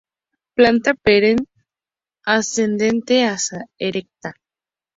Planta 0.55 0.93
perenne, 0.95 1.45
ascendente 2.25 3.23
hasta 3.23 3.63
erecta. 3.77 4.33